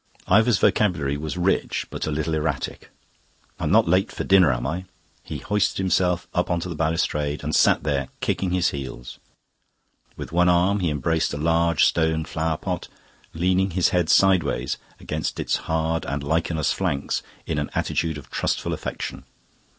Ivor's 0.27 0.57
vocabulary 0.57 1.15
was 1.15 1.37
rich, 1.37 1.85
but 1.91 2.07
a 2.07 2.11
little 2.11 2.33
erratic. 2.33 2.89
"I'm 3.59 3.69
not 3.69 3.87
late 3.87 4.11
for 4.11 4.23
dinner, 4.23 4.51
am 4.51 4.65
I?" 4.65 4.85
He 5.21 5.37
hoisted 5.37 5.77
himself 5.77 6.27
up 6.33 6.49
on 6.49 6.59
to 6.61 6.69
the 6.69 6.73
balustrade, 6.73 7.43
and 7.43 7.53
sat 7.55 7.83
there, 7.83 8.07
kicking 8.19 8.49
his 8.49 8.69
heels. 8.69 9.19
With 10.17 10.31
one 10.31 10.49
arm 10.49 10.79
he 10.79 10.89
embraced 10.89 11.35
a 11.35 11.37
large 11.37 11.85
stone 11.85 12.25
flower 12.25 12.57
pot, 12.57 12.87
leaning 13.35 13.69
his 13.77 13.89
head 13.89 14.09
sideways 14.09 14.79
against 14.99 15.39
its 15.39 15.57
hard 15.69 16.03
and 16.07 16.23
lichenous 16.23 16.73
flanks 16.73 17.21
in 17.45 17.59
an 17.59 17.69
attitude 17.75 18.17
of 18.17 18.31
trustful 18.31 18.73
affection. 18.73 19.23